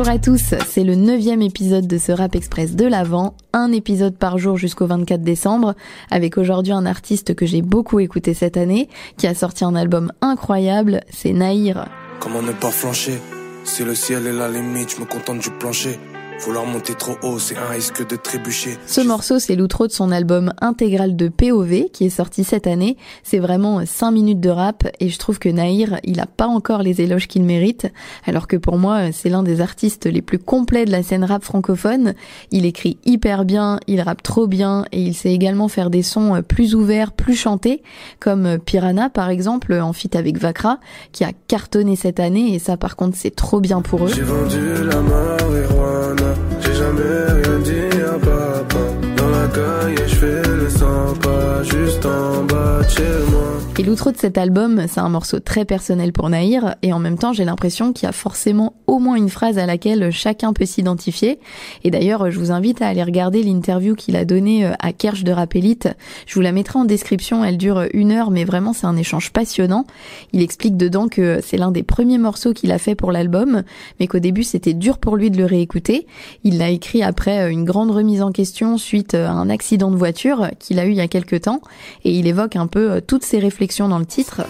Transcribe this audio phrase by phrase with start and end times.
[0.00, 4.16] Bonjour à tous, c'est le neuvième épisode de ce Rap Express de l'Avent, un épisode
[4.16, 5.74] par jour jusqu'au 24 décembre,
[6.10, 8.88] avec aujourd'hui un artiste que j'ai beaucoup écouté cette année,
[9.18, 11.86] qui a sorti un album incroyable, c'est Naïr.
[12.18, 13.18] Comment ne pas flancher?
[13.64, 15.98] Si le ciel est la limite, je me contente du plancher.
[16.42, 18.78] Vouloir monter trop haut, c'est un risque de trébucher.
[18.86, 22.96] Ce morceau, c'est l'outro de son album intégral de POV qui est sorti cette année.
[23.22, 26.82] C'est vraiment 5 minutes de rap et je trouve que Naïr, il a pas encore
[26.82, 27.92] les éloges qu'il mérite.
[28.24, 31.44] Alors que pour moi, c'est l'un des artistes les plus complets de la scène rap
[31.44, 32.14] francophone.
[32.52, 36.42] Il écrit hyper bien, il rappe trop bien et il sait également faire des sons
[36.48, 37.82] plus ouverts, plus chantés,
[38.18, 40.78] comme Piranha par exemple en feat avec Vakra
[41.12, 44.12] qui a cartonné cette année et ça par contre c'est trop bien pour eux.
[44.14, 45.02] J'ai vendu la
[46.60, 48.84] j'ai jamais rien dit à papa.
[49.16, 52.49] Dans la caille, je fais le 100 pas juste en bas.
[53.80, 57.16] Et l'outro de cet album, c'est un morceau très personnel pour Naïr, et en même
[57.16, 60.66] temps, j'ai l'impression qu'il y a forcément au moins une phrase à laquelle chacun peut
[60.66, 61.38] s'identifier.
[61.82, 65.24] Et d'ailleurs, je vous invite à aller regarder l'interview qu'il a donnée euh, à Kersh
[65.24, 65.88] de Rapelite.
[66.26, 69.32] Je vous la mettrai en description, elle dure une heure, mais vraiment c'est un échange
[69.32, 69.86] passionnant.
[70.34, 73.62] Il explique dedans que c'est l'un des premiers morceaux qu'il a fait pour l'album,
[73.98, 76.06] mais qu'au début c'était dur pour lui de le réécouter.
[76.44, 79.90] Il l'a écrit après euh, une grande remise en question suite euh, à un accident
[79.90, 81.62] de voiture qu'il a eu il y a quelques temps,
[82.04, 84.42] et il évoque un peu toutes ses réflexions dans le titre.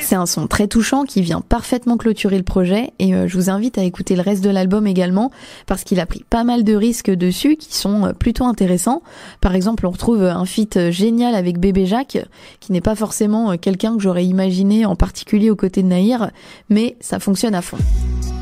[0.00, 3.50] C'est un son très touchant qui vient parfaitement clôturer le projet et euh, je vous
[3.50, 5.32] invite à écouter le reste de l'album également
[5.66, 9.02] parce qu'il a pris pas mal de risques dessus qui sont euh, plutôt intéressants.
[9.40, 12.18] Par exemple, on retrouve un feat génial avec Bébé Jacques
[12.60, 16.30] qui n'est pas forcément euh, quelqu'un que j'aurais imaginé en particulier aux côtés de Naïr,
[16.68, 17.78] mais ça fonctionne à fond.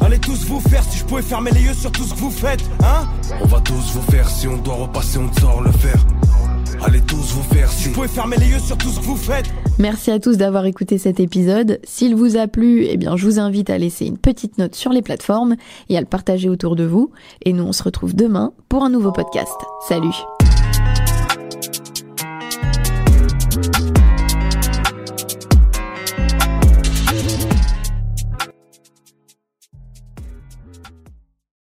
[0.01, 2.31] Allez tous vous faire si je pouvais fermer les yeux sur tout ce que vous
[2.31, 3.09] faites, hein
[3.43, 5.97] On va tous vous faire si on doit repasser, on sort le fer.
[6.85, 7.85] Allez tous vous faire si.
[7.85, 9.47] Je pouvais fermer les yeux sur tout ce que vous faites.
[9.79, 11.81] Merci à tous d'avoir écouté cet épisode.
[11.85, 14.93] S'il vous a plu, eh bien, je vous invite à laisser une petite note sur
[14.93, 15.57] les plateformes
[15.89, 17.11] et à le partager autour de vous.
[17.45, 19.57] Et nous, on se retrouve demain pour un nouveau podcast.
[19.89, 20.15] Salut!